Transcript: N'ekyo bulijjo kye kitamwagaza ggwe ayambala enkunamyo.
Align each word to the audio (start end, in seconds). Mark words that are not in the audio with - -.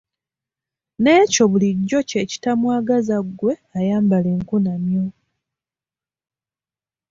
N'ekyo 1.01 1.43
bulijjo 1.51 1.99
kye 2.09 2.21
kitamwagaza 2.29 3.17
ggwe 3.27 3.53
ayambala 3.77 4.29
enkunamyo. 4.35 5.05